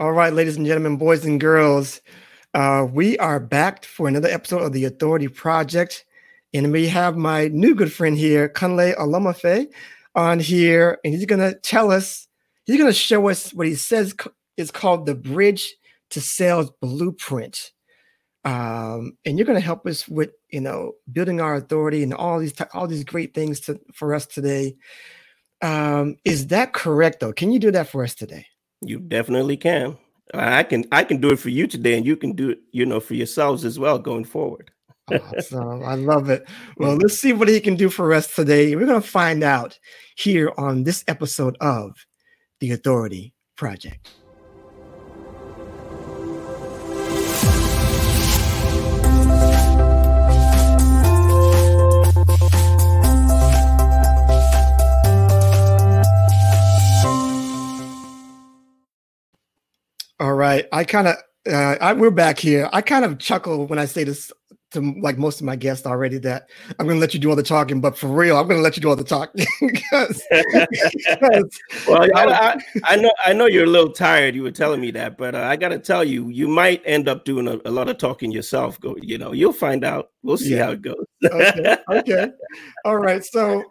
[0.00, 2.00] All right, ladies and gentlemen, boys and girls,
[2.54, 6.04] uh, we are back for another episode of the Authority Project.
[6.54, 9.66] And we have my new good friend here, Kunle Olomofe,
[10.14, 11.00] on here.
[11.02, 12.28] And he's going to tell us,
[12.64, 14.14] he's going to show us what he says
[14.56, 15.74] is called the Bridge
[16.10, 17.72] to Sales Blueprint.
[18.44, 22.38] Um, and you're going to help us with, you know, building our authority and all
[22.38, 24.76] these, all these great things to, for us today.
[25.60, 27.32] Um, is that correct, though?
[27.32, 28.46] Can you do that for us today?
[28.80, 29.96] You definitely can.
[30.34, 32.84] I can I can do it for you today, and you can do it, you
[32.84, 34.70] know, for yourselves as well going forward.
[35.12, 35.82] awesome.
[35.84, 36.46] I love it.
[36.76, 37.02] Well, mm.
[37.02, 38.76] let's see what he can do for us today.
[38.76, 39.78] We're going to find out
[40.16, 41.92] here on this episode of
[42.60, 44.10] the Authority Project.
[60.20, 60.66] All right.
[60.72, 61.16] I kind of,
[61.50, 62.68] uh, we're back here.
[62.72, 64.32] I kind of chuckle when I say this
[64.72, 67.36] to like most of my guests already that I'm going to let you do all
[67.36, 69.46] the talking, but for real, I'm going to let you do all the talking.
[69.60, 70.22] because,
[71.88, 74.34] well, I, I, I, know I know you're a little tired.
[74.34, 77.08] You were telling me that, but uh, I got to tell you, you might end
[77.08, 78.78] up doing a, a, lot of talking yourself.
[78.80, 80.10] Go, you know, you'll find out.
[80.22, 80.64] We'll see yeah.
[80.64, 81.04] how it goes.
[81.24, 81.76] okay.
[81.90, 82.28] Okay.
[82.84, 83.24] All right.
[83.24, 83.62] So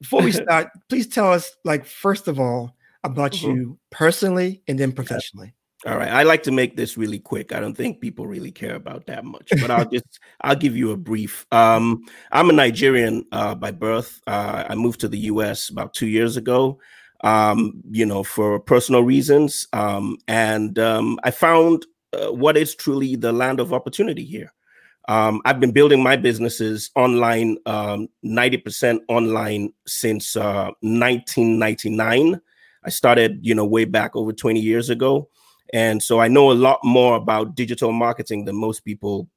[0.00, 3.50] before we start, please tell us, like, first of all, about mm-hmm.
[3.50, 5.52] you personally and then professionally.
[5.86, 6.10] All right.
[6.10, 7.52] I like to make this really quick.
[7.52, 10.92] I don't think people really care about that much, but I'll just I'll give you
[10.92, 11.46] a brief.
[11.52, 14.18] Um, I'm a Nigerian uh, by birth.
[14.26, 15.68] Uh, I moved to the U.S.
[15.68, 16.78] about two years ago.
[17.22, 23.16] Um, you know, for personal reasons, um, and um, I found uh, what is truly
[23.16, 24.52] the land of opportunity here.
[25.08, 32.34] Um, I've been building my businesses online, um, 90% online since 1999.
[32.34, 32.38] Uh,
[32.84, 35.28] I started, you know, way back over 20 years ago.
[35.72, 39.28] And so I know a lot more about digital marketing than most people,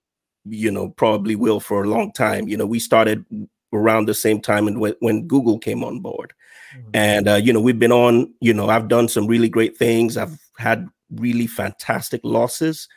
[0.46, 2.48] you know, probably will for a long time.
[2.48, 3.26] You know, we started
[3.74, 6.34] around the same time and when, when Google came on board.
[6.76, 6.90] Mm-hmm.
[6.94, 10.18] And, uh, you know, we've been on, you know, I've done some really great things.
[10.18, 12.88] I've had really fantastic losses.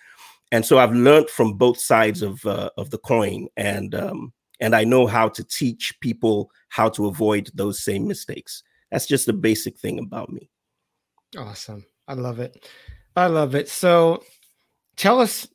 [0.53, 3.49] And so I've learned from both sides of, uh, of the coin.
[3.57, 8.63] And, um, and I know how to teach people how to avoid those same mistakes.
[8.91, 10.51] That's just the basic thing about me.
[11.39, 11.87] Awesome.
[12.09, 12.69] I love it.
[13.17, 13.69] I love it.
[13.69, 14.23] So
[14.97, 15.49] tell us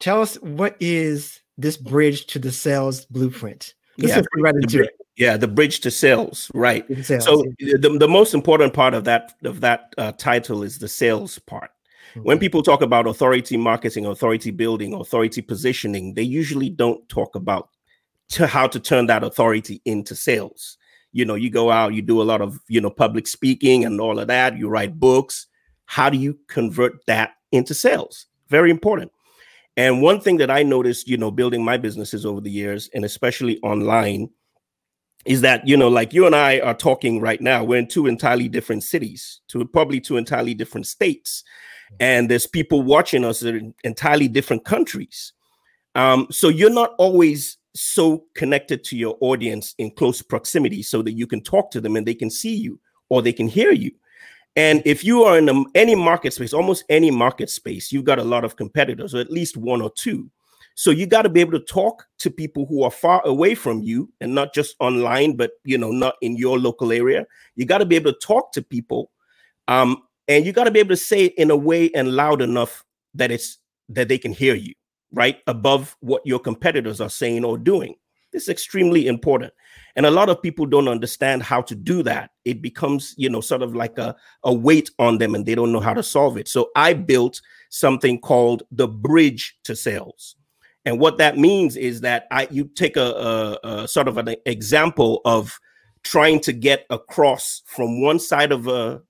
[0.00, 3.74] tell us what is this bridge to the sales blueprint?
[3.98, 4.96] Let's yeah, right into it.
[5.16, 6.86] Yeah, the bridge to sales, right?
[7.04, 7.76] Sales, so yeah.
[7.78, 11.70] the, the most important part of that of that uh, title is the sales part.
[12.12, 12.22] Mm-hmm.
[12.22, 17.68] When people talk about authority marketing, authority building, authority positioning, they usually don't talk about
[18.30, 20.78] to how to turn that authority into sales.
[21.12, 24.00] You know, you go out, you do a lot of you know public speaking and
[24.00, 24.56] all of that.
[24.56, 25.48] You write books,
[25.90, 28.26] how do you convert that into sales?
[28.48, 29.10] Very important.
[29.76, 33.04] And one thing that I noticed, you know, building my businesses over the years, and
[33.04, 34.30] especially online,
[35.24, 38.06] is that you know, like you and I are talking right now, we're in two
[38.06, 41.42] entirely different cities, two probably two entirely different states,
[41.98, 45.32] and there's people watching us in entirely different countries.
[45.96, 51.14] Um, so you're not always so connected to your audience in close proximity, so that
[51.14, 53.90] you can talk to them and they can see you or they can hear you.
[54.60, 58.18] And if you are in a, any market space, almost any market space, you've got
[58.18, 60.30] a lot of competitors, or at least one or two.
[60.74, 63.80] So you got to be able to talk to people who are far away from
[63.80, 67.26] you and not just online, but you know, not in your local area.
[67.56, 69.10] You got to be able to talk to people.
[69.66, 72.42] Um, and you got to be able to say it in a way and loud
[72.42, 72.84] enough
[73.14, 73.56] that it's
[73.88, 74.74] that they can hear you,
[75.10, 75.38] right?
[75.46, 77.94] Above what your competitors are saying or doing.
[78.32, 79.52] This is extremely important.
[79.96, 82.30] And a lot of people don't understand how to do that.
[82.44, 84.14] It becomes, you know, sort of like a,
[84.44, 86.48] a weight on them and they don't know how to solve it.
[86.48, 90.36] So I built something called the bridge to sales.
[90.84, 94.34] And what that means is that I you take a, a, a sort of an
[94.46, 95.58] example of
[96.02, 99.02] trying to get across from one side of a,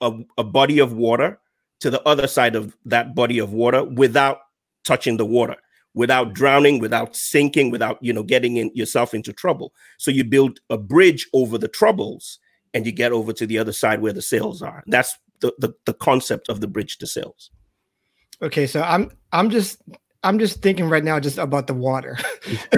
[0.00, 1.38] a, a body of water
[1.80, 4.38] to the other side of that body of water without
[4.84, 5.56] touching the water
[5.98, 9.74] without drowning, without sinking, without you know getting in yourself into trouble.
[9.98, 12.38] So you build a bridge over the troubles
[12.72, 14.84] and you get over to the other side where the sales are.
[14.86, 17.50] That's the, the, the concept of the bridge to sales.
[18.40, 19.82] Okay, so I'm I'm just
[20.22, 22.16] I'm just thinking right now just about the water.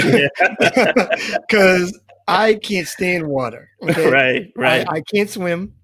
[1.51, 3.69] Cause I can't stand water.
[3.83, 4.11] Okay?
[4.11, 4.89] Right, right.
[4.89, 5.75] I, I, can't swim.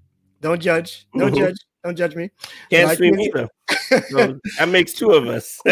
[0.41, 1.07] Don't judge.
[1.19, 1.45] Don't mm-hmm.
[1.45, 1.57] judge.
[1.87, 2.31] Don't judge me.
[2.69, 3.49] Can't swim either.
[4.09, 5.61] so that makes two of us.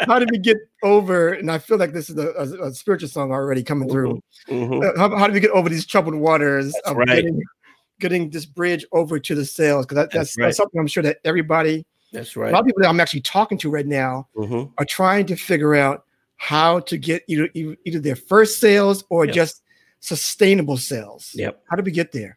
[0.00, 1.32] how did we get over?
[1.32, 4.20] And I feel like this is a, a, a spiritual song already coming through.
[4.48, 4.74] Mm-hmm.
[4.74, 5.00] mm-hmm.
[5.00, 7.08] How, how, did we get over these troubled waters that's of right.
[7.08, 7.40] getting,
[8.00, 9.86] getting, this bridge over to the sales?
[9.86, 10.44] Because that, that's, that's, right.
[10.48, 12.50] that's, something I'm sure that everybody That's right.
[12.50, 14.70] A lot of people that I'm actually talking to right now mm-hmm.
[14.76, 16.04] are trying to figure out
[16.36, 19.34] how to get either either their first sales or yep.
[19.34, 19.62] just
[20.00, 21.30] sustainable sales.
[21.34, 21.62] Yep.
[21.70, 22.36] How do we get there?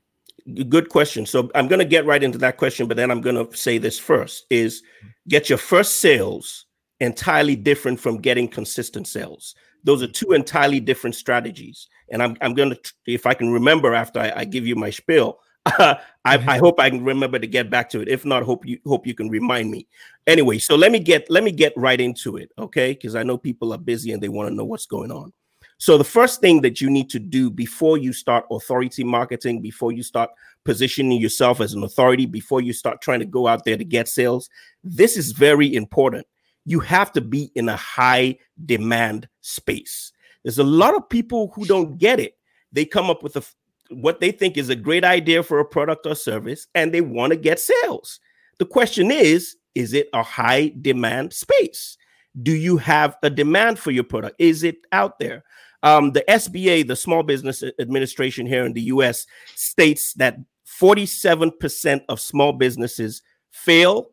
[0.69, 1.25] Good question.
[1.25, 3.77] So I'm going to get right into that question, but then I'm going to say
[3.77, 4.81] this first: is
[5.27, 6.65] get your first sales
[6.99, 9.55] entirely different from getting consistent sales.
[9.83, 11.87] Those are two entirely different strategies.
[12.09, 14.89] And I'm, I'm going to, if I can remember after I, I give you my
[14.89, 16.59] spiel, I, I, mm-hmm.
[16.59, 18.07] hope I can remember to get back to it.
[18.07, 19.87] If not, hope you hope you can remind me.
[20.25, 22.93] Anyway, so let me get let me get right into it, okay?
[22.93, 25.33] Because I know people are busy and they want to know what's going on.
[25.79, 29.91] So the first thing that you need to do before you start authority marketing, before
[29.91, 30.31] you start
[30.63, 34.07] positioning yourself as an authority, before you start trying to go out there to get
[34.07, 34.49] sales,
[34.83, 36.25] this is very important
[36.67, 40.11] you have to be in a high demand space.
[40.43, 42.37] There's a lot of people who don't get it.
[42.73, 43.43] They come up with a
[43.89, 47.31] what they think is a great idea for a product or service and they want
[47.31, 48.19] to get sales.
[48.59, 51.97] The question is, is it a high demand space?
[52.43, 54.35] Do you have a demand for your product?
[54.37, 55.45] Is it out there?
[55.83, 60.37] Um, the SBA, the Small Business Administration here in the US, states that
[60.67, 63.21] 47% of small businesses
[63.51, 64.11] fail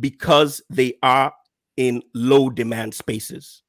[0.00, 1.32] because they are
[1.76, 3.62] in low demand spaces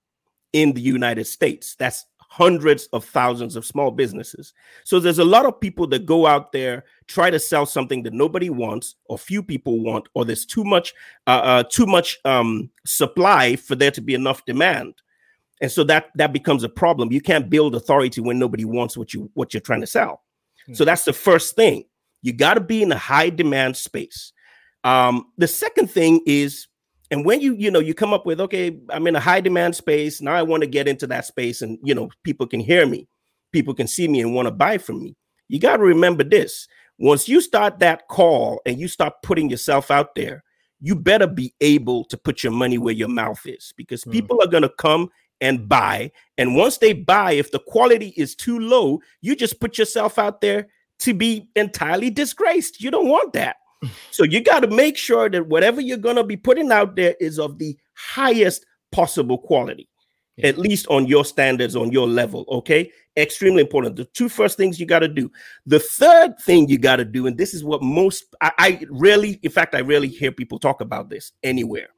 [0.54, 1.76] in the United States.
[1.76, 4.54] That's hundreds of thousands of small businesses.
[4.86, 8.14] So there's a lot of people that go out there try to sell something that
[8.14, 10.96] nobody wants or few people want or there's too much
[11.28, 14.96] uh, uh, too much um, supply for there to be enough demand.
[15.62, 17.12] And so that that becomes a problem.
[17.12, 20.24] You can't build authority when nobody wants what you what you're trying to sell.
[20.64, 20.74] Mm-hmm.
[20.74, 21.86] So that's the first thing.
[22.22, 24.34] You got to be in a high demand space.
[24.84, 26.68] Um, the second thing is
[27.14, 29.76] and when you, you know, you come up with, okay, I'm in a high demand
[29.76, 30.20] space.
[30.20, 33.08] Now I want to get into that space and, you know, people can hear me,
[33.52, 35.16] people can see me and want to buy from me.
[35.48, 36.68] You got to remember this.
[36.98, 40.44] Once you start that call and you start putting yourself out there,
[40.82, 44.12] you better be able to put your money where your mouth is because mm.
[44.12, 45.08] people are going to come
[45.44, 46.10] and buy.
[46.38, 50.40] And once they buy, if the quality is too low, you just put yourself out
[50.40, 50.70] there
[51.00, 52.82] to be entirely disgraced.
[52.82, 53.58] You don't want that.
[54.12, 57.16] So you got to make sure that whatever you're going to be putting out there
[57.20, 59.90] is of the highest possible quality,
[60.38, 60.48] yeah.
[60.48, 62.46] at least on your standards, on your level.
[62.48, 62.90] Okay.
[63.18, 63.98] Extremely important.
[63.98, 65.30] The two first things you got to do.
[65.66, 69.42] The third thing you got to do, and this is what most, I, I rarely,
[69.44, 71.90] in fact, I rarely hear people talk about this anywhere.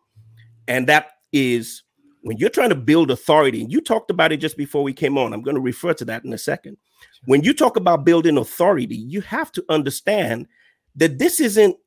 [0.68, 1.84] And that is
[2.26, 5.16] when you're trying to build authority, and you talked about it just before we came
[5.16, 5.32] on.
[5.32, 6.76] I'm going to refer to that in a second.
[7.26, 10.48] When you talk about building authority, you have to understand
[10.96, 11.78] that this isn't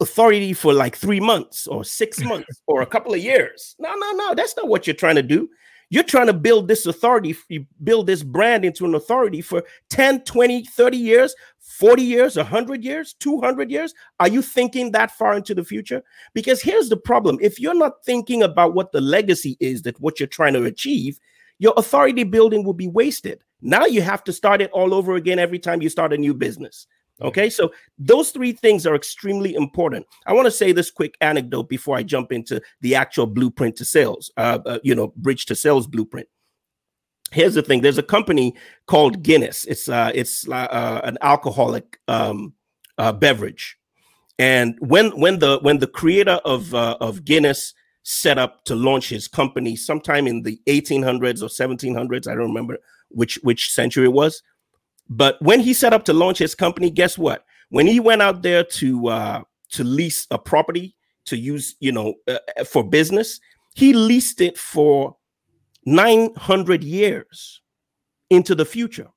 [0.00, 3.76] authority for like three months or six months or a couple of years.
[3.78, 4.34] No, no, no.
[4.34, 5.50] That's not what you're trying to do.
[5.92, 10.22] You're trying to build this authority, you build this brand into an authority for 10,
[10.22, 13.92] 20, 30 years, 40 years, 100 years, 200 years.
[14.18, 16.02] Are you thinking that far into the future?
[16.32, 20.18] Because here's the problem if you're not thinking about what the legacy is that what
[20.18, 21.20] you're trying to achieve,
[21.58, 23.44] your authority building will be wasted.
[23.60, 26.32] Now you have to start it all over again every time you start a new
[26.32, 26.86] business.
[27.20, 30.06] Okay, so those three things are extremely important.
[30.26, 33.84] I want to say this quick anecdote before I jump into the actual blueprint to
[33.84, 36.26] sales, uh, uh, you know, bridge to sales blueprint.
[37.30, 38.54] Here's the thing: there's a company
[38.86, 39.64] called Guinness.
[39.66, 42.54] It's uh, it's uh, uh an alcoholic um,
[42.98, 43.76] uh, beverage,
[44.38, 49.08] and when when the when the creator of uh, of Guinness set up to launch
[49.08, 52.78] his company sometime in the 1800s or 1700s, I don't remember
[53.10, 54.42] which which century it was
[55.16, 57.44] but when he set up to launch his company, guess what?
[57.68, 59.42] When he went out there to uh,
[59.72, 63.38] to lease a property to use, you know, uh, uh for business,
[63.74, 65.16] he leased it for
[65.84, 67.60] 900 years
[68.30, 69.08] into the future.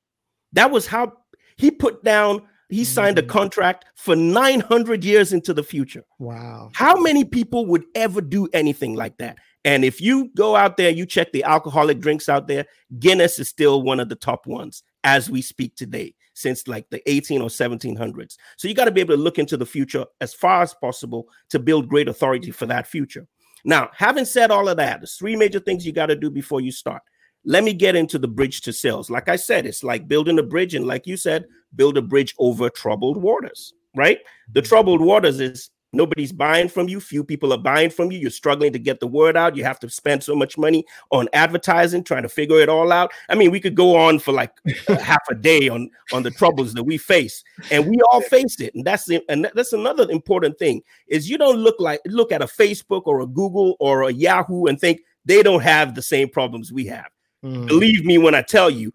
[0.53, 1.13] That was how
[1.57, 3.29] he put down he signed a mm.
[3.29, 6.03] contract for 900 years into the future.
[6.17, 6.71] Wow.
[6.73, 9.37] How many people would ever do anything like that?
[9.63, 12.65] And if you go out there, you check the alcoholic drinks out there,
[12.99, 17.01] Guinness is still one of the top ones as we speak today, since like the
[17.09, 18.35] 18 or 1700s.
[18.57, 21.29] So you got to be able to look into the future as far as possible
[21.49, 23.25] to build great authority for that future.
[23.63, 26.59] Now, having said all of that, there's three major things you got to do before
[26.59, 27.01] you start.
[27.45, 29.09] Let me get into the bridge to sales.
[29.11, 31.45] Like I said, it's like building a bridge, and like you said,
[31.75, 34.17] build a bridge over troubled waters, right?
[34.53, 36.99] The troubled waters is Nobody's buying from you.
[36.99, 38.19] Few people are buying from you.
[38.19, 39.55] You're struggling to get the word out.
[39.55, 43.11] You have to spend so much money on advertising, trying to figure it all out.
[43.29, 44.51] I mean, we could go on for like
[44.87, 48.75] half a day on on the troubles that we face, and we all face it.
[48.75, 52.41] And that's the, and that's another important thing is you don't look like look at
[52.41, 56.29] a Facebook or a Google or a Yahoo and think they don't have the same
[56.29, 57.09] problems we have.
[57.43, 57.67] Mm.
[57.67, 58.91] Believe me when I tell you,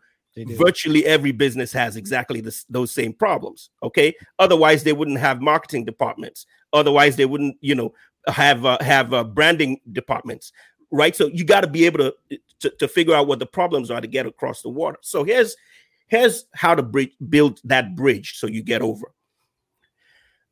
[0.57, 5.85] virtually every business has exactly this, those same problems okay otherwise they wouldn't have marketing
[5.85, 7.93] departments otherwise they wouldn't you know
[8.27, 10.53] have uh, have uh, branding departments,
[10.91, 11.15] right?
[11.15, 14.01] So you got to be able to, to to figure out what the problems are
[14.01, 14.99] to get across the water.
[15.03, 15.57] So here's
[16.09, 19.13] here's how to build that bridge so you get over.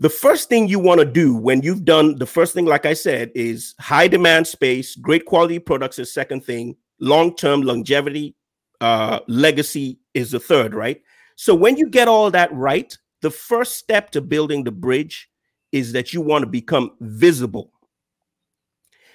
[0.01, 2.95] The first thing you want to do when you've done the first thing, like I
[2.95, 8.35] said, is high demand space, great quality products is second thing, long term longevity,
[8.81, 11.03] uh, legacy is the third, right?
[11.37, 15.29] So when you get all that right, the first step to building the bridge
[15.73, 17.73] is that you want to become visible.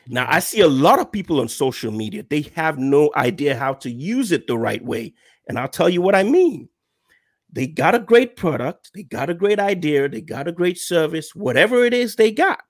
[0.07, 3.73] Now, I see a lot of people on social media, they have no idea how
[3.75, 5.13] to use it the right way.
[5.47, 6.69] And I'll tell you what I mean.
[7.51, 11.35] They got a great product, they got a great idea, they got a great service,
[11.35, 12.61] whatever it is they got.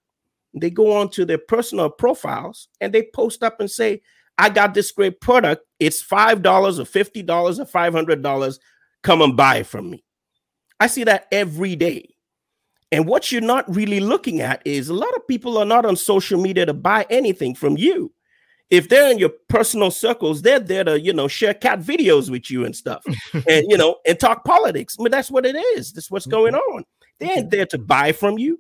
[0.54, 4.02] They go on to their personal profiles and they post up and say,
[4.38, 5.66] I got this great product.
[5.80, 8.60] It's $5 or $50 or $500.
[9.04, 10.04] Come and buy it from me.
[10.80, 12.10] I see that every day.
[12.92, 15.96] And what you're not really looking at is a lot of people are not on
[15.96, 18.14] social media to buy anything from you.
[18.70, 22.50] If they're in your personal circles, they're there to, you know, share cat videos with
[22.50, 23.04] you and stuff
[23.48, 24.96] and, you know, and talk politics.
[25.00, 25.92] I mean, that's what it is.
[25.92, 26.32] That's what's mm-hmm.
[26.32, 26.84] going on.
[27.20, 28.60] They ain't there to buy from you.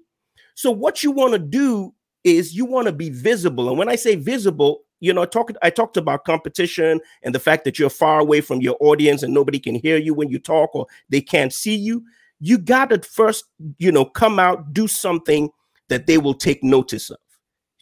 [0.56, 3.70] So what you want to do is you want to be visible.
[3.70, 7.40] And when I say visible, you know, I talked I talked about competition and the
[7.40, 10.40] fact that you're far away from your audience and nobody can hear you when you
[10.40, 12.06] talk or they can't see you.
[12.40, 13.44] You got to first,
[13.80, 15.50] you know, come out, do something
[15.90, 17.18] that they will take notice of.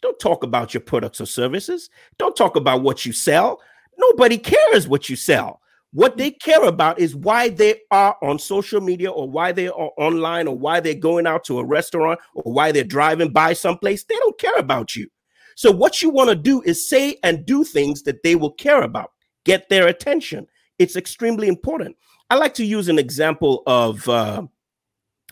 [0.02, 1.90] Don't talk about your products or services.
[2.18, 3.60] Don't talk about what you sell.
[3.98, 5.60] Nobody cares what you sell.
[5.92, 9.90] What they care about is why they are on social media or why they are
[9.96, 14.02] online or why they're going out to a restaurant or why they're driving by someplace.
[14.02, 15.08] They don't care about you.
[15.56, 18.82] So, what you want to do is say and do things that they will care
[18.82, 19.12] about,
[19.44, 20.46] get their attention.
[20.78, 21.96] It's extremely important.
[22.30, 24.46] I like to use an example of uh,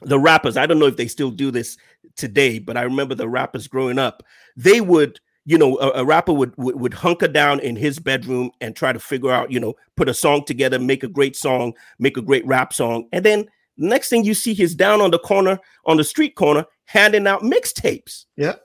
[0.02, 0.56] the rappers.
[0.56, 1.76] I don't know if they still do this
[2.16, 4.22] today, but I remember the rappers growing up.
[4.56, 8.50] They would, you know, a, a rapper would, would, would hunker down in his bedroom
[8.60, 11.72] and try to figure out, you know, put a song together, make a great song,
[11.98, 13.46] make a great rap song, and then
[13.80, 17.42] next thing you see, he's down on the corner, on the street corner, handing out
[17.42, 18.26] mixtapes.
[18.36, 18.56] Yeah.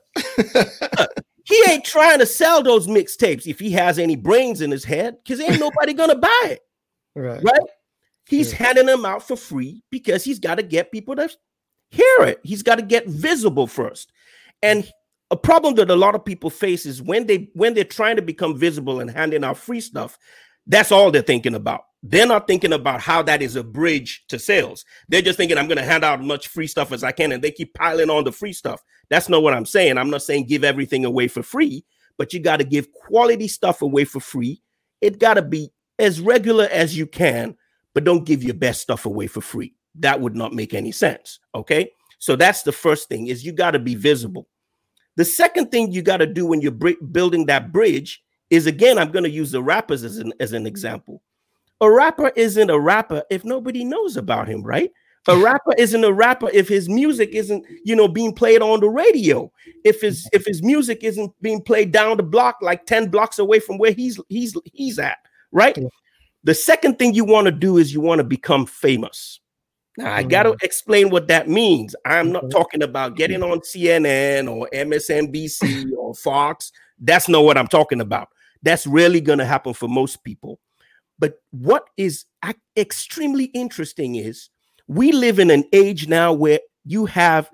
[1.46, 5.16] He ain't trying to sell those mixtapes if he has any brains in his head,
[5.22, 6.60] because ain't nobody gonna buy it.
[7.14, 7.42] Right.
[7.42, 7.60] Right.
[8.26, 8.66] He's yeah.
[8.66, 11.30] handing them out for free because he's got to get people to
[11.90, 12.40] hear it.
[12.42, 14.12] He's got to get visible first.
[14.62, 14.90] And
[15.30, 18.22] a problem that a lot of people face is when they when they're trying to
[18.22, 20.18] become visible and handing out free stuff,
[20.66, 21.84] that's all they're thinking about.
[22.02, 24.84] They're not thinking about how that is a bridge to sales.
[25.08, 27.32] They're just thinking, I'm going to hand out as much free stuff as I can.
[27.32, 28.82] And they keep piling on the free stuff.
[29.08, 29.98] That's not what I'm saying.
[29.98, 31.84] I'm not saying give everything away for free,
[32.16, 34.62] but you got to give quality stuff away for free.
[35.00, 37.56] It got to be as regular as you can,
[37.94, 39.74] but don't give your best stuff away for free.
[39.96, 41.40] That would not make any sense.
[41.54, 41.90] Okay.
[42.18, 44.48] So that's the first thing is you got to be visible.
[45.16, 49.10] The second thing you got to do when you're building that bridge is again, I'm
[49.10, 51.22] going to use the rappers as an, as an example.
[51.80, 54.90] A rapper isn't a rapper if nobody knows about him, right?
[55.28, 58.88] A rapper isn't a rapper if his music isn't, you know, being played on the
[58.88, 59.50] radio.
[59.84, 60.36] If his mm-hmm.
[60.36, 63.92] if his music isn't being played down the block, like 10 blocks away from where
[63.92, 65.18] he's he's he's at,
[65.52, 65.76] right?
[65.76, 65.88] Yeah.
[66.44, 69.40] The second thing you want to do is you want to become famous.
[69.98, 70.52] Now, I got to mm.
[70.52, 70.64] Mm-hmm.
[70.64, 71.96] explain what that means.
[72.04, 72.50] I'm not mm-hmm.
[72.50, 76.70] talking about getting on CNN or MSNBC or Fox.
[76.98, 78.28] That's not what I'm talking about.
[78.62, 80.60] That's really going to happen for most people.
[81.18, 82.24] But what is
[82.76, 84.50] extremely interesting is
[84.86, 87.50] we live in an age now where you have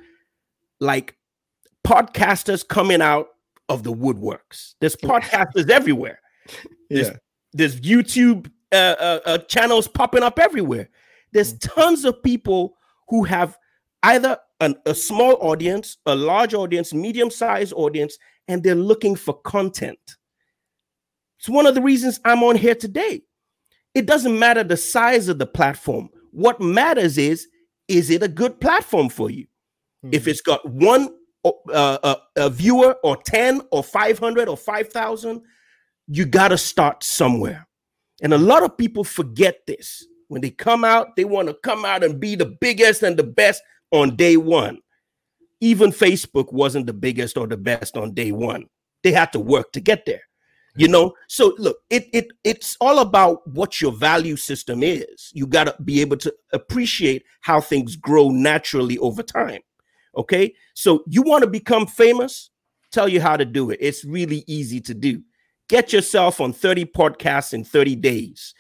[0.81, 1.17] like
[1.87, 3.29] podcasters coming out
[3.69, 4.75] of the woodworks.
[4.81, 6.21] There's podcasters everywhere.
[6.91, 7.17] There's, yeah.
[7.53, 10.89] there's YouTube uh, uh, uh, channels popping up everywhere.
[11.33, 11.75] There's mm.
[11.75, 12.77] tons of people
[13.09, 13.57] who have
[14.03, 19.35] either an, a small audience, a large audience, medium sized audience, and they're looking for
[19.43, 19.99] content.
[21.39, 23.23] It's one of the reasons I'm on here today.
[23.95, 26.09] It doesn't matter the size of the platform.
[26.31, 27.47] What matters is,
[27.89, 29.45] is it a good platform for you?
[30.05, 30.15] Mm-hmm.
[30.15, 35.43] If it's got one uh, uh, a viewer or 10 or 500 or 5,000,
[36.07, 37.67] you got to start somewhere.
[38.23, 40.07] And a lot of people forget this.
[40.29, 43.25] When they come out, they want to come out and be the biggest and the
[43.25, 44.79] best on day one.
[45.61, 48.67] Even Facebook wasn't the biggest or the best on day one.
[49.03, 50.23] They had to work to get there
[50.75, 51.15] you know?
[51.29, 55.31] So look it it it's all about what your value system is.
[55.35, 59.61] You got to be able to appreciate how things grow naturally over time
[60.17, 60.55] okay?
[60.75, 62.51] So you want to become famous?
[62.91, 63.79] Tell you how to do it.
[63.81, 65.23] It's really easy to do.
[65.69, 68.55] Get yourself on 30 podcasts in 30 days.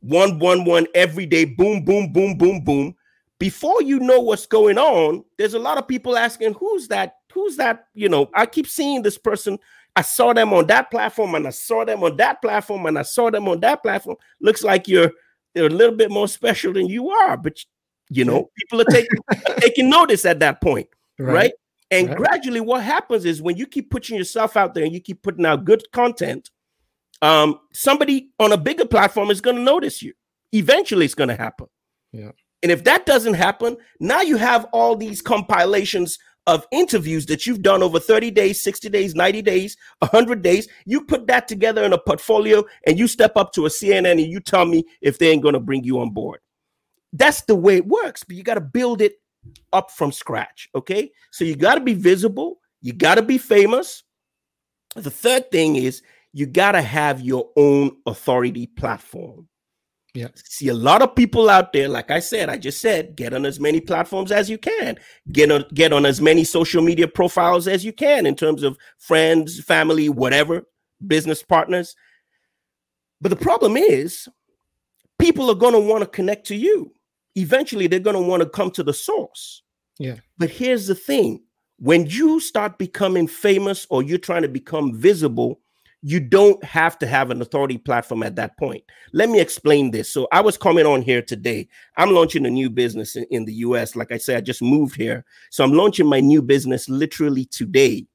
[0.00, 1.44] One one one every day.
[1.44, 2.94] Boom boom boom boom boom.
[3.38, 7.16] Before you know what's going on, there's a lot of people asking, who's that?
[7.34, 7.88] Who's that?
[7.94, 9.58] You know, I keep seeing this person.
[9.96, 13.02] I saw them on that platform and I saw them on that platform and I
[13.02, 14.16] saw them on that platform.
[14.40, 15.12] Looks like you're
[15.54, 17.58] they're a little bit more special than you are, but
[18.10, 19.18] you know, people are taking
[19.58, 20.88] taking notice at that point,
[21.18, 21.32] right?
[21.32, 21.52] right?
[21.90, 22.16] And right.
[22.16, 25.46] gradually, what happens is when you keep putting yourself out there and you keep putting
[25.46, 26.50] out good content,
[27.22, 30.12] um, somebody on a bigger platform is going to notice you.
[30.52, 31.66] Eventually, it's going to happen.
[32.12, 32.32] Yeah.
[32.62, 37.62] And if that doesn't happen, now you have all these compilations of interviews that you've
[37.62, 40.68] done over 30 days, 60 days, 90 days, 100 days.
[40.84, 44.20] You put that together in a portfolio and you step up to a CNN and
[44.20, 46.40] you tell me if they ain't going to bring you on board.
[47.12, 49.14] That's the way it works, but you got to build it
[49.72, 50.68] up from scratch.
[50.74, 51.10] Okay.
[51.30, 54.02] So you got to be visible, you got to be famous.
[54.96, 59.48] The third thing is you got to have your own authority platform.
[60.14, 60.28] Yeah.
[60.44, 63.44] See a lot of people out there, like I said, I just said, get on
[63.44, 64.96] as many platforms as you can.
[65.32, 68.78] Get on get on as many social media profiles as you can in terms of
[68.98, 70.62] friends, family, whatever,
[71.04, 71.96] business partners.
[73.20, 74.28] But the problem is
[75.18, 76.92] people are going to want to connect to you.
[77.34, 79.62] Eventually they're going to want to come to the source.
[79.98, 80.16] Yeah.
[80.38, 81.42] But here's the thing.
[81.80, 85.60] When you start becoming famous or you're trying to become visible,
[86.06, 88.84] you don't have to have an authority platform at that point.
[89.14, 90.12] Let me explain this.
[90.12, 91.66] So I was coming on here today.
[91.96, 93.96] I'm launching a new business in, in, the US.
[93.96, 95.24] Like I said, I just moved here.
[95.50, 98.06] So I'm launching my new business literally today.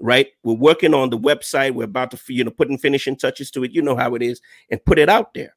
[0.00, 0.28] Right.
[0.44, 1.74] We're working on the website.
[1.74, 3.72] We're about to, you know, putting finishing touches to it.
[3.72, 5.56] You know how it is, and put it out there.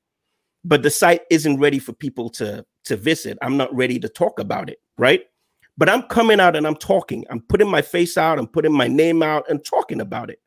[0.63, 3.37] But the site isn't ready for people to to visit.
[3.43, 4.79] I'm not ready to talk about it.
[4.97, 5.21] Right.
[5.77, 7.25] But I'm coming out and I'm talking.
[7.29, 8.39] I'm putting my face out.
[8.39, 10.39] I'm putting my name out and talking about it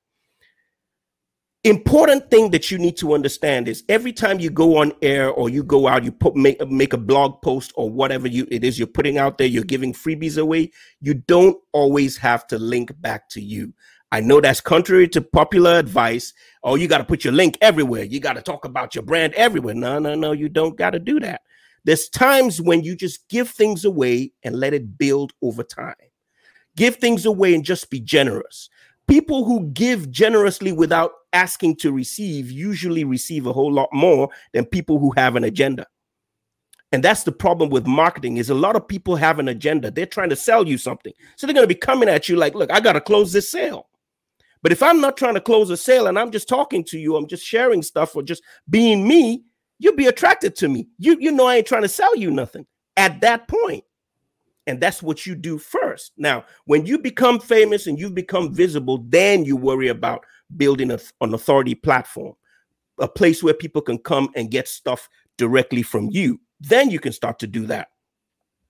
[1.68, 5.48] important thing that you need to understand is every time you go on air or
[5.48, 8.78] you go out you put make, make a blog post or whatever you it is
[8.78, 10.70] you're putting out there you're giving freebies away
[11.00, 13.72] you don't always have to link back to you.
[14.10, 16.32] I know that's contrary to popular advice.
[16.62, 18.04] Oh you got to put your link everywhere.
[18.04, 19.74] You got to talk about your brand everywhere.
[19.74, 21.42] No no no you don't got to do that.
[21.84, 25.94] There's times when you just give things away and let it build over time.
[26.76, 28.68] Give things away and just be generous
[29.08, 34.64] people who give generously without asking to receive usually receive a whole lot more than
[34.64, 35.86] people who have an agenda.
[36.92, 39.90] And that's the problem with marketing is a lot of people have an agenda.
[39.90, 41.12] They're trying to sell you something.
[41.36, 43.50] So they're going to be coming at you like look i got to close this
[43.50, 43.88] sale.
[44.62, 47.16] But if i'm not trying to close a sale and i'm just talking to you
[47.16, 49.44] i'm just sharing stuff or just being me
[49.78, 50.88] you'll be attracted to me.
[50.98, 52.66] You you know i ain't trying to sell you nothing.
[52.96, 53.84] At that point
[54.68, 56.12] and that's what you do first.
[56.18, 60.26] Now, when you become famous and you become visible, then you worry about
[60.58, 62.34] building a, an authority platform,
[63.00, 66.38] a place where people can come and get stuff directly from you.
[66.60, 67.88] Then you can start to do that.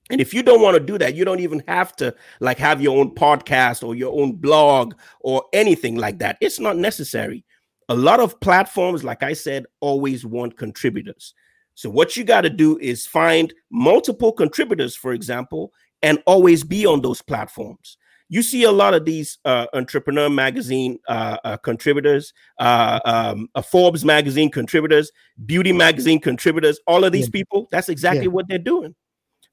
[0.09, 2.81] And if you don't want to do that, you don't even have to like have
[2.81, 6.37] your own podcast or your own blog or anything like that.
[6.39, 7.43] It's not necessary.
[7.89, 11.33] A lot of platforms, like I said, always want contributors.
[11.79, 16.85] So what you got to do is find multiple contributors, for example, and always be
[16.85, 17.97] on those platforms.
[18.31, 23.63] You see a lot of these uh, entrepreneur magazine uh, uh, contributors, uh, um, a
[23.63, 25.11] Forbes magazine contributors,
[25.47, 26.79] beauty magazine contributors.
[26.85, 27.31] All of these yeah.
[27.31, 28.31] people, that's exactly yeah.
[28.31, 28.93] what they're doing.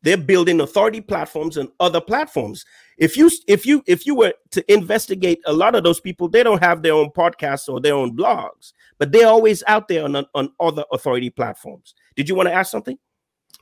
[0.03, 2.67] They're building authority platforms and other platforms.
[2.99, 6.43] If you if you if you were to investigate a lot of those people, they
[6.43, 10.15] don't have their own podcasts or their own blogs, but they're always out there on
[10.35, 11.95] on other authority platforms.
[12.15, 12.99] Did you want to ask something?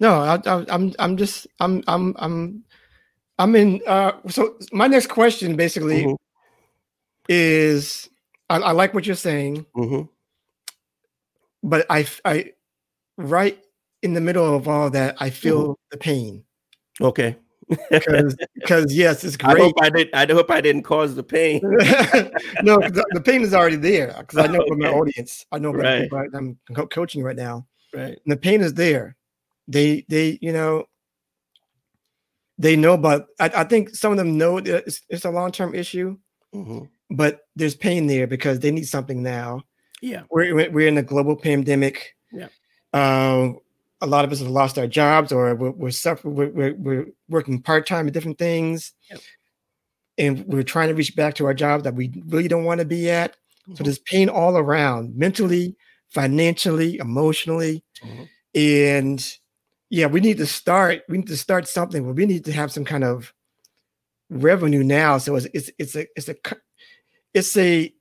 [0.00, 2.64] No, I, I, I'm I'm just I'm I'm I'm
[3.38, 6.14] I mean, uh, so my next question basically mm-hmm.
[7.28, 8.08] is
[8.48, 10.02] I, I, like what you're saying, mm-hmm.
[11.62, 12.52] but I, I,
[13.16, 13.58] right
[14.02, 15.72] in the middle of all that, I feel mm-hmm.
[15.90, 16.44] the pain.
[17.00, 17.36] Okay.
[17.90, 18.36] Because
[18.94, 19.56] yes, it's great.
[19.56, 20.14] I hope I did.
[20.14, 21.60] I hope I didn't cause the pain.
[22.62, 24.68] no, the, the, pain is already there because I know okay.
[24.68, 25.46] from my audience.
[25.50, 26.08] I know right.
[26.34, 26.58] I'm
[26.90, 27.66] coaching right now.
[27.92, 28.18] Right.
[28.24, 29.16] And the pain is there.
[29.66, 30.84] They, they, you know,
[32.58, 35.74] they know but I, I think some of them know that it's, it's a long-term
[35.74, 36.16] issue,
[36.54, 36.84] mm-hmm.
[37.10, 39.62] but there's pain there because they need something now.
[40.00, 40.22] Yeah.
[40.30, 42.14] We're, we're in a global pandemic.
[42.32, 42.48] Yeah.
[42.92, 43.58] Um,
[44.00, 47.06] a lot of us have lost our jobs or we're, we're suffering, we're, we're, we're
[47.28, 48.92] working part-time at different things.
[50.16, 52.84] And we're trying to reach back to our job that we really don't want to
[52.84, 53.32] be at.
[53.32, 53.74] Mm-hmm.
[53.74, 55.74] So there's pain all around, mentally,
[56.10, 57.82] financially, emotionally.
[58.04, 58.24] Mm-hmm.
[58.54, 59.38] And
[59.94, 61.02] yeah, we need to start.
[61.09, 62.04] We need to start something.
[62.04, 63.33] But we need to have some kind of
[64.28, 65.18] revenue now.
[65.18, 66.37] So it's it's it's a it's a
[67.33, 67.94] it's a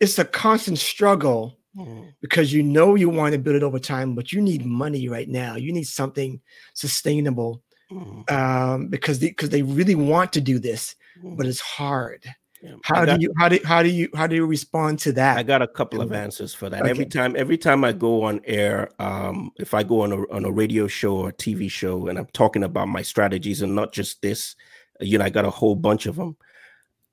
[0.00, 2.14] it's a constant struggle mm.
[2.22, 5.28] because you know you want to build it over time, but you need money right
[5.28, 5.56] now.
[5.56, 6.40] You need something
[6.72, 8.34] sustainable mm-hmm.
[8.34, 11.36] um, because because they, they really want to do this, mm-hmm.
[11.36, 12.24] but it's hard.
[12.64, 12.76] Yeah.
[12.82, 15.36] How got, do you how do how do you how do you respond to that?
[15.36, 16.80] I got a couple of answers for that.
[16.80, 16.90] Okay.
[16.90, 20.46] Every time every time I go on air, um, if I go on a on
[20.46, 24.22] a radio show or TV show and I'm talking about my strategies and not just
[24.22, 24.56] this,
[24.98, 26.38] you know, I got a whole bunch of them.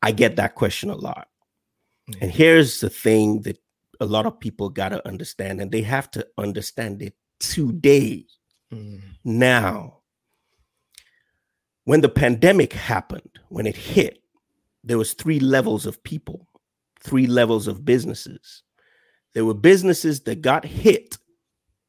[0.02, 1.28] I get that question a lot.
[2.10, 2.24] Mm-hmm.
[2.24, 3.58] And here's the thing that
[4.00, 8.26] a lot of people got to understand, and they have to understand it today,
[8.74, 9.00] mm-hmm.
[9.26, 9.98] now.
[11.86, 14.21] When the pandemic happened, when it hit,
[14.84, 16.48] there was three levels of people,
[17.02, 18.64] three levels of businesses.
[19.34, 21.18] There were businesses that got hit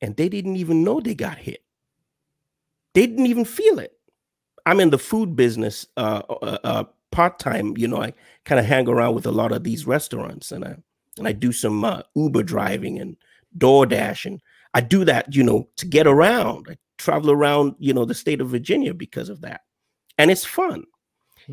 [0.02, 1.62] and they didn't even know they got hit.
[2.94, 3.92] They didn't even feel it.
[4.66, 7.76] I'm in the food business uh, uh, uh, part time.
[7.76, 8.12] You know, I
[8.44, 10.76] kind of hang around with a lot of these restaurants, and I
[11.18, 13.16] and I do some uh, Uber driving and
[13.56, 14.40] DoorDash, and
[14.74, 16.66] I do that, you know, to get around.
[16.70, 19.62] I travel around, you know, the state of Virginia because of that,
[20.18, 20.84] and it's fun.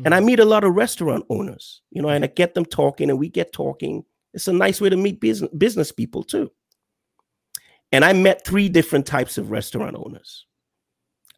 [0.04, 0.26] And I hmm.
[0.26, 3.28] meet a lot of restaurant owners, you know, and I get them talking and we
[3.28, 4.04] get talking.
[4.34, 6.50] It's a nice way to meet business, business people too.
[7.92, 10.46] And I met three different types of restaurant owners.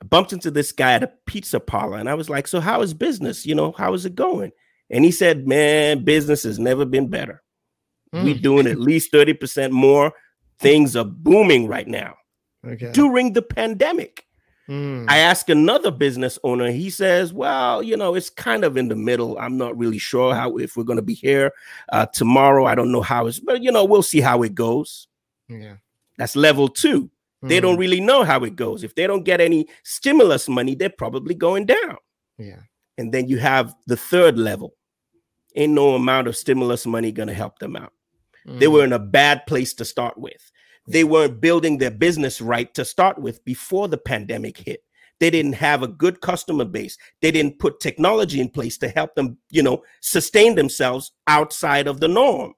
[0.02, 2.82] I bumped into this guy at a pizza parlor and I was like, So, how
[2.82, 3.46] is business?
[3.46, 4.52] You know, how is it going?
[4.90, 7.42] And he said, Man, business has never been better.
[8.14, 8.24] Mm.
[8.24, 10.12] We're doing at least 30% more.
[10.58, 12.14] Things are booming right now
[12.66, 12.92] okay.
[12.92, 14.26] during the pandemic.
[14.72, 15.04] Mm.
[15.06, 18.96] I ask another business owner, he says, Well, you know, it's kind of in the
[18.96, 19.36] middle.
[19.38, 21.52] I'm not really sure how if we're going to be here
[21.92, 22.64] uh, tomorrow.
[22.64, 25.08] I don't know how it's, but you know, we'll see how it goes.
[25.46, 25.74] Yeah.
[26.16, 27.10] That's level two.
[27.44, 27.48] Mm.
[27.50, 27.80] They don't mm.
[27.80, 28.82] really know how it goes.
[28.82, 31.98] If they don't get any stimulus money, they're probably going down.
[32.38, 32.60] Yeah.
[32.96, 34.74] And then you have the third level.
[35.54, 37.92] Ain't no amount of stimulus money going to help them out.
[38.46, 38.58] Mm.
[38.58, 40.50] They were in a bad place to start with.
[40.86, 44.82] They weren't building their business right to start with before the pandemic hit.
[45.20, 46.98] They didn't have a good customer base.
[47.20, 52.00] They didn't put technology in place to help them, you know, sustain themselves outside of
[52.00, 52.54] the norm.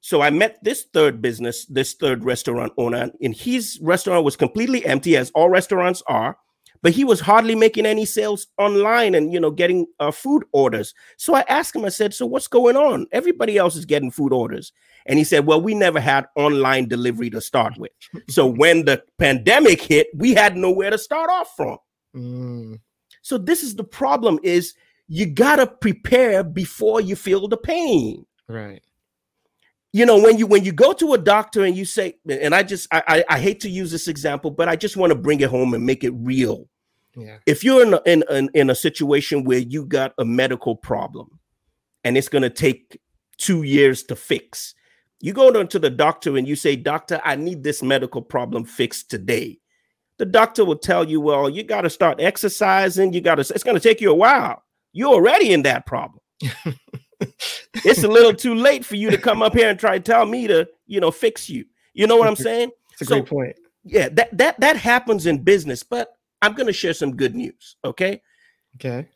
[0.00, 4.84] So I met this third business, this third restaurant owner, and his restaurant was completely
[4.86, 6.36] empty, as all restaurants are
[6.82, 10.94] but he was hardly making any sales online and you know getting uh, food orders
[11.16, 14.32] so i asked him i said so what's going on everybody else is getting food
[14.32, 14.72] orders
[15.06, 17.92] and he said well we never had online delivery to start with.
[18.28, 21.78] So when the pandemic hit we had nowhere to start off from.
[22.16, 22.80] Mm.
[23.22, 24.74] so this is the problem is
[25.06, 28.26] you gotta prepare before you feel the pain.
[28.48, 28.82] Right.
[29.92, 32.62] You know when you when you go to a doctor and you say and i
[32.62, 35.40] just i i, I hate to use this example but i just want to bring
[35.40, 36.68] it home and make it real.
[37.16, 37.38] Yeah.
[37.44, 41.40] if you're in a, in, in, in a situation where you got a medical problem
[42.04, 43.00] and it's going to take
[43.36, 44.74] two years to fix
[45.20, 49.10] you go to the doctor and you say doctor i need this medical problem fixed
[49.10, 49.58] today
[50.18, 53.64] the doctor will tell you well you got to start exercising you got to it's
[53.64, 56.20] going to take you a while you're already in that problem
[57.84, 60.26] it's a little too late for you to come up here and try to tell
[60.26, 61.64] me to, you know, fix you.
[61.94, 62.70] You know what I'm saying?
[62.92, 63.56] It's a so, great point.
[63.84, 67.76] Yeah, that that that happens in business, but I'm going to share some good news,
[67.84, 68.22] okay?
[68.76, 69.08] Okay.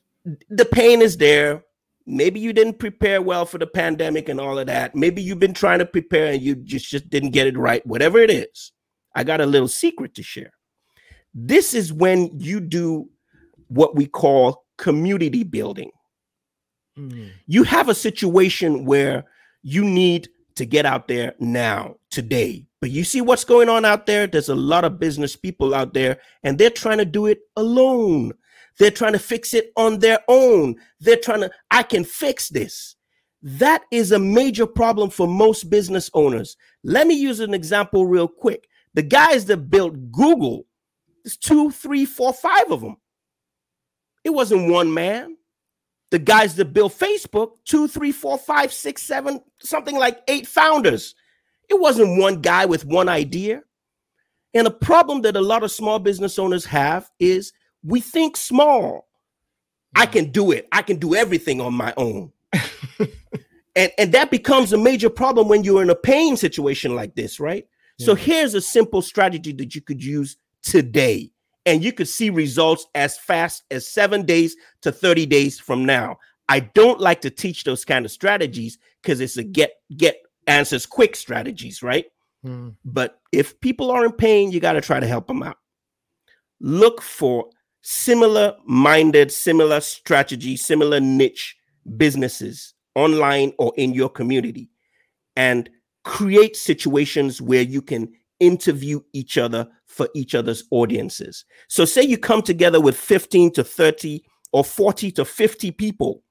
[0.49, 1.64] The pain is there.
[2.07, 4.95] Maybe you didn't prepare well for the pandemic and all of that.
[4.95, 7.87] Maybe you've been trying to prepare and you just, just didn't get it right.
[7.87, 8.73] Whatever it is,
[9.14, 10.53] I got a little secret to share.
[11.33, 13.09] This is when you do
[13.69, 15.90] what we call community building.
[16.99, 17.31] Mm.
[17.47, 19.25] You have a situation where
[19.62, 22.67] you need to get out there now, today.
[22.81, 24.27] But you see what's going on out there?
[24.27, 28.33] There's a lot of business people out there, and they're trying to do it alone.
[28.79, 30.77] They're trying to fix it on their own.
[31.01, 32.97] They're trying to, I can fix this.
[33.43, 36.57] That is a major problem for most business owners.
[36.83, 38.67] Let me use an example real quick.
[38.95, 40.67] The guys that built Google,
[41.23, 42.97] there's two, three, four, five of them.
[44.25, 45.37] It wasn't one man
[46.15, 51.17] the guys that built Facebook, two, three, four, five, six, seven, something like eight founders.
[51.69, 53.63] It wasn't one guy with one idea.
[54.55, 57.53] And a problem that a lot of small business owners have is
[57.85, 59.07] we think small.
[59.94, 60.66] I can do it.
[60.73, 62.33] I can do everything on my own.
[63.77, 67.38] and, and that becomes a major problem when you're in a pain situation like this,
[67.38, 67.66] right?
[67.99, 68.07] Yeah.
[68.07, 71.31] So here's a simple strategy that you could use today
[71.66, 76.18] and you could see results as fast as seven days to 30 days from now.
[76.49, 80.16] I don't like to teach those kind of strategies because it's a get get
[80.47, 82.07] answers quick strategies, right?
[82.44, 82.75] Mm.
[82.85, 85.57] But if people are in pain, you got to try to help them out.
[86.61, 87.47] Look for
[87.85, 91.55] similar minded, similar strategy, similar niche
[91.99, 94.70] businesses online or in your community
[95.37, 95.68] and
[96.03, 101.44] create situations where you can interview each other for each other's audiences.
[101.68, 106.23] So, say you come together with 15 to 30 or 40 to 50 people,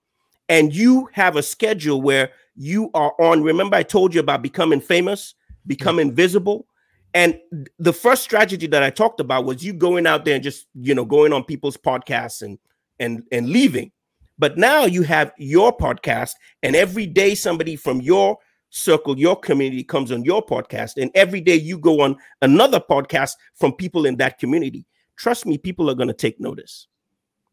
[0.50, 3.44] and you have a schedule where you are on.
[3.44, 5.36] Remember, I told you about becoming famous,
[5.68, 6.16] becoming yeah.
[6.16, 6.66] visible.
[7.14, 7.40] And
[7.78, 10.96] the first strategy that I talked about was you going out there and just, you
[10.96, 12.58] know, going on people's podcasts and
[13.00, 13.92] and and leaving.
[14.40, 16.32] But now you have your podcast,
[16.64, 18.38] and every day somebody from your
[18.72, 23.34] circle, your community comes on your podcast, and every day you go on another podcast
[23.54, 24.88] from people in that community.
[25.16, 26.88] Trust me, people are going to take notice.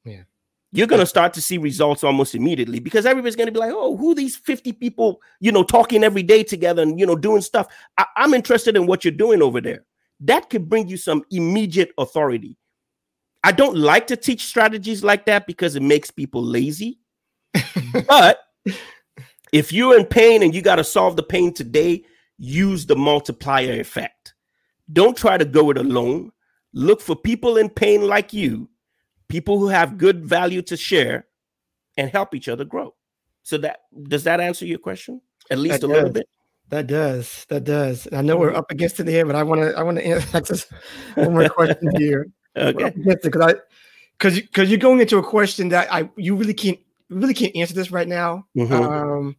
[0.05, 0.23] Yeah.
[0.73, 3.73] You're going to start to see results almost immediately because everybody's going to be like,
[3.75, 7.41] oh, who these 50 people, you know, talking every day together and, you know, doing
[7.43, 7.67] stuff.
[7.99, 9.85] I- I'm interested in what you're doing over there.
[10.21, 12.57] That could bring you some immediate authority.
[13.43, 17.01] I don't like to teach strategies like that because it makes people lazy.
[18.07, 18.39] but
[19.53, 22.05] if you're in pain and you got to solve the pain today,
[22.39, 24.35] use the multiplier effect.
[24.93, 26.33] Don't try to go it alone.
[26.73, 28.69] Look for people in pain like you,
[29.31, 31.27] people who have good value to share,
[31.97, 32.95] and help each other grow.
[33.43, 35.21] So that does that answer your question?
[35.51, 35.97] At least that a does.
[35.97, 36.29] little bit.
[36.69, 37.47] That does.
[37.49, 38.07] That does.
[38.13, 39.77] I know we're up against it here, but I want to.
[39.77, 40.57] I want to answer
[41.15, 42.27] one more question here.
[42.57, 42.93] Okay.
[42.97, 43.55] Because I,
[44.19, 47.75] because because you're going into a question that I you really can't really can't answer
[47.75, 48.45] this right now.
[48.57, 48.73] Mm-hmm.
[48.75, 49.37] Um,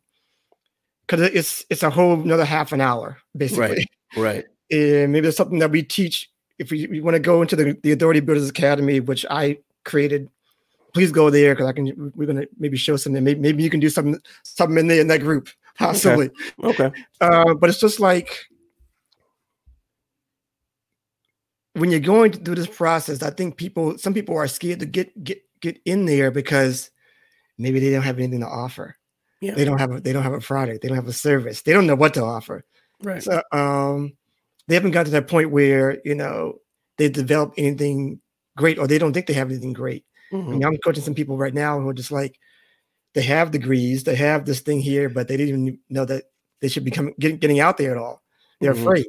[1.06, 3.86] because it's it's a whole another half an hour basically.
[4.16, 4.24] Right.
[4.24, 4.46] Right.
[4.72, 7.78] And maybe it's something that we teach if we, we want to go into the,
[7.84, 10.30] the Authority Builders Academy, which I created.
[10.94, 12.12] Please go there because I can.
[12.16, 13.24] We're gonna maybe show something.
[13.24, 16.30] Maybe maybe you can do something something in there in that group possibly.
[16.64, 16.86] Okay.
[16.86, 17.04] okay.
[17.22, 18.38] Uh, but it's just like
[21.74, 25.24] when you're going through this process, I think people, some people are scared to get
[25.24, 26.92] get get in there because
[27.58, 28.98] maybe they don't have anything to offer.
[29.40, 29.56] Yeah.
[29.56, 31.74] They don't have a they don't have a product, they don't have a service, they
[31.74, 32.66] don't know what to offer.
[33.02, 33.24] Right.
[33.24, 34.14] So um
[34.68, 36.60] they haven't got to that point where you know
[36.98, 38.22] they develop anything
[38.58, 40.06] great or they don't think they have anything great.
[40.32, 40.50] Mm-hmm.
[40.50, 42.40] I mean, I'm coaching some people right now who are just like
[43.14, 46.26] they have degrees, they have this thing here, but they didn't even know that
[46.62, 48.22] they should be coming getting, getting out there at all.
[48.60, 48.84] They're mm-hmm.
[48.84, 49.06] afraid.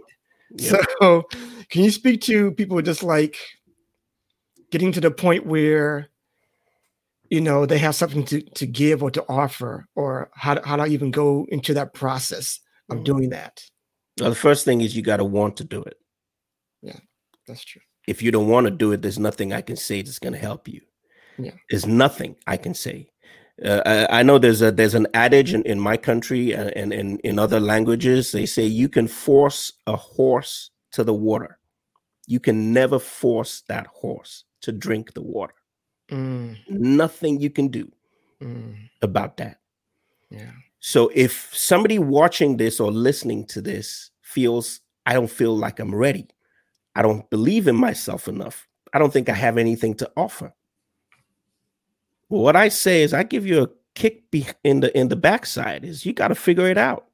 [0.56, 0.78] Yeah.
[1.00, 1.22] So
[1.70, 3.36] can you speak to people just like
[4.70, 6.10] getting to the point where
[7.30, 10.76] you know they have something to, to give or to offer or how to, how
[10.76, 13.04] to even go into that process of mm-hmm.
[13.04, 13.62] doing that
[14.20, 15.96] well, the first thing is you got to want to do it
[16.82, 16.98] yeah
[17.46, 20.18] that's true if you don't want to do it there's nothing i can say that's
[20.18, 20.80] going to help you
[21.38, 23.08] yeah there's nothing i can say
[23.64, 26.92] uh, I, I, know there's a there's an adage in, in my country and, and,
[26.92, 31.58] and in other languages they say you can force a horse to the water
[32.26, 35.54] you can never force that horse to drink the water
[36.12, 36.58] Mm.
[36.68, 37.90] Nothing you can do
[38.40, 38.76] mm.
[39.00, 39.60] about that.
[40.30, 40.50] Yeah.
[40.80, 45.94] So if somebody watching this or listening to this feels I don't feel like I'm
[45.94, 46.28] ready,
[46.94, 50.52] I don't believe in myself enough, I don't think I have anything to offer.
[52.28, 54.24] Well, what I say is I give you a kick
[54.64, 57.06] in the in the backside is you got to figure it out.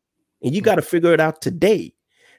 [0.43, 0.67] And you hmm.
[0.67, 1.95] got to figure it out today.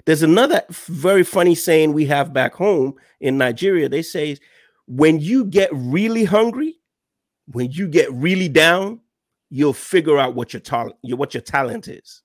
[0.06, 3.90] There's another very funny saying we have back home in Nigeria.
[3.90, 4.38] They say
[4.88, 6.80] when you get really hungry,
[7.52, 9.02] when you get really down,
[9.50, 12.22] you'll figure out what your talent, what your talent is.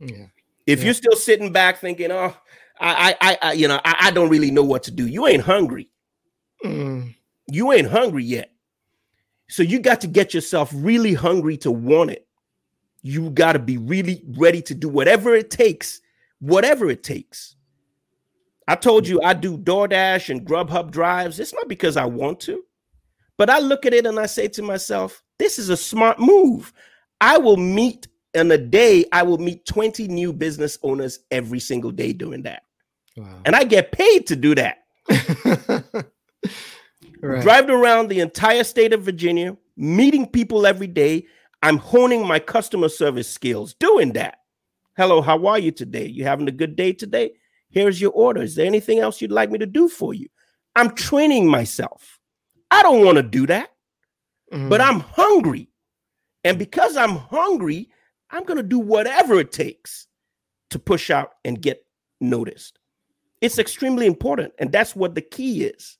[0.00, 0.26] Yeah.
[0.66, 0.86] If yeah.
[0.86, 2.36] you're still sitting back thinking, "Oh,
[2.80, 5.42] I, I, I you know, I, I, don't really know what to do," you ain't
[5.42, 5.88] hungry.
[6.64, 7.14] Mm.
[7.46, 8.52] You ain't hungry yet.
[9.48, 12.26] So you got to get yourself really hungry to want it.
[13.02, 16.00] You got to be really ready to do whatever it takes,
[16.40, 17.56] whatever it takes.
[18.66, 21.40] I told you I do DoorDash and Grubhub drives.
[21.40, 22.62] It's not because I want to,
[23.38, 26.72] but I look at it and I say to myself, this is a smart move.
[27.20, 31.90] I will meet in a day, I will meet 20 new business owners every single
[31.90, 32.62] day doing that.
[33.18, 33.40] Wow.
[33.44, 34.84] And I get paid to do that.
[37.20, 37.42] right.
[37.42, 41.26] Driving around the entire state of Virginia, meeting people every day.
[41.62, 44.38] I'm honing my customer service skills doing that.
[44.96, 46.06] Hello, how are you today?
[46.06, 47.32] You having a good day today?
[47.70, 48.42] Here's your order.
[48.42, 50.28] Is there anything else you'd like me to do for you?
[50.76, 52.18] I'm training myself.
[52.70, 53.70] I don't want to do that,
[54.52, 54.68] mm-hmm.
[54.68, 55.68] but I'm hungry.
[56.44, 57.90] And because I'm hungry,
[58.30, 60.06] I'm going to do whatever it takes
[60.70, 61.84] to push out and get
[62.20, 62.77] noticed.
[63.40, 64.52] It's extremely important.
[64.58, 65.96] And that's what the key is.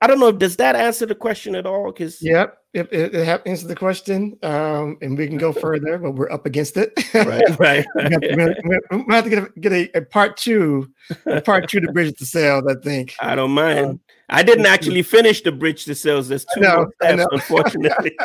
[0.00, 0.28] I don't know.
[0.28, 1.92] If does that answer the question at all?
[1.92, 6.12] Because yep, it, it, it answers the question, um, and we can go further, but
[6.12, 6.92] we're up against it.
[7.14, 7.86] right, right.
[7.94, 10.88] we, have to, we have to get a, get a, a part two,
[11.26, 12.64] a part two to bridge the sales.
[12.68, 13.14] I think.
[13.20, 13.86] I don't mind.
[13.86, 14.00] Um,
[14.32, 16.28] I didn't actually finish the bridge to sales.
[16.28, 18.16] There's two steps, unfortunately.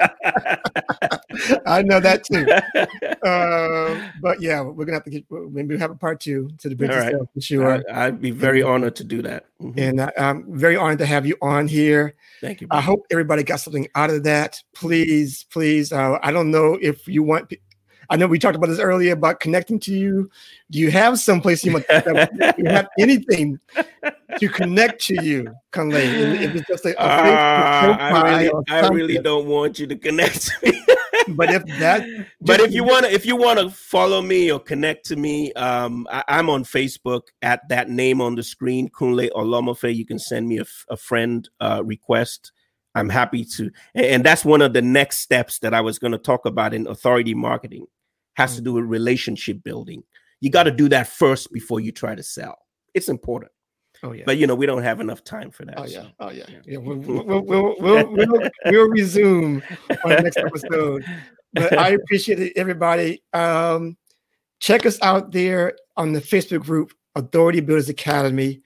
[1.65, 2.45] I know that too.
[3.27, 6.69] Uh, but yeah, we're gonna have to get maybe we have a part two to
[6.69, 7.12] the bridge All to right.
[7.12, 7.84] sales for sure.
[7.91, 9.47] I, would be very honored to do that.
[9.60, 9.79] Mm-hmm.
[9.79, 12.13] And I, I'm very honored to have you on here.
[12.39, 12.67] Thank you.
[12.69, 14.35] I hope everybody got something out of that.
[14.74, 15.91] Please, please.
[15.91, 17.52] Uh, I don't know if you want
[18.10, 20.30] I know we talked about this earlier about connecting to you.
[20.71, 21.86] Do you have someplace you, want,
[22.58, 23.60] you have anything
[24.39, 26.39] to connect to you, Kunle?
[26.41, 30.48] If it's just a, a uh, I really, I really don't want you to connect
[30.48, 30.86] to me.
[31.30, 32.06] but if that,
[32.41, 35.54] but if you want to, if you want to follow me or connect to me,
[35.54, 39.95] um, I, am on Facebook at that name on the screen, Kunle Olomofe.
[39.95, 42.52] You can send me a, a friend uh, request.
[42.95, 46.17] I'm happy to, and that's one of the next steps that I was going to
[46.17, 47.86] talk about in authority marketing
[48.36, 48.55] has mm.
[48.58, 50.03] to do with relationship building.
[50.39, 52.58] You got to do that first before you try to sell.
[52.93, 53.51] It's important.
[54.03, 54.23] Oh yeah.
[54.25, 55.79] But you know, we don't have enough time for that.
[55.79, 56.01] Oh yeah.
[56.01, 56.08] So.
[56.19, 56.45] Oh yeah.
[56.65, 56.77] Yeah.
[56.77, 61.05] We'll we'll, we'll, we'll, we'll, we'll resume on the next episode.
[61.53, 63.23] But I appreciate it, everybody.
[63.34, 63.97] Um,
[64.60, 68.62] check us out there on the Facebook group Authority Builders Academy,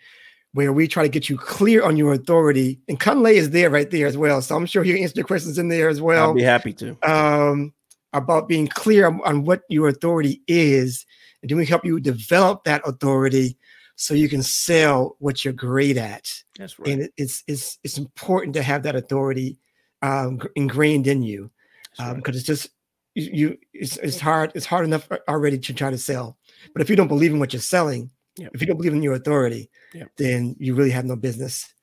[0.54, 2.80] where we try to get you clear on your authority.
[2.88, 4.42] And Kunle is there right there as well.
[4.42, 6.30] So I'm sure he'll answer your questions in there as well.
[6.30, 6.98] I'll be happy to.
[7.10, 7.74] Um,
[8.14, 11.06] about being clear on what your authority is,
[11.42, 13.58] and then we help you develop that authority
[13.96, 16.32] so you can sell what you're great at.
[16.58, 16.90] That's right.
[16.90, 19.60] And it's it's it's important to have that authority
[20.02, 21.52] um, ingrained in you
[21.92, 22.36] because um, right.
[22.36, 22.70] it's just
[23.14, 23.58] you.
[23.74, 24.52] It's, it's hard.
[24.56, 26.38] It's hard enough already to try to sell,
[26.74, 28.52] but if you don't believe in what you're selling, yep.
[28.54, 30.10] if you don't believe in your authority, yep.
[30.18, 31.74] then you really have no business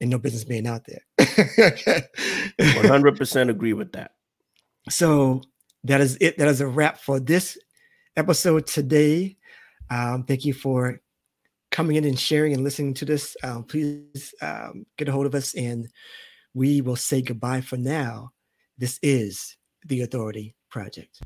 [0.00, 1.02] and no business being out there.
[2.60, 4.12] 100% agree with that.
[4.90, 5.42] So
[5.84, 6.38] that is it.
[6.38, 7.56] That is a wrap for this
[8.16, 9.36] episode today.
[9.90, 11.00] Um, thank you for
[11.70, 13.36] coming in and sharing and listening to this.
[13.42, 15.88] Um, please um, get a hold of us and
[16.54, 18.30] we will say goodbye for now.
[18.78, 21.20] This is the Authority Project.